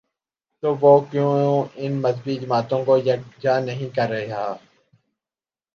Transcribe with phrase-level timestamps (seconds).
[0.63, 1.33] تو وہ کیوں
[1.75, 4.45] ان مذہبی جماعتوں کو یک جا نہیں کر رہا؟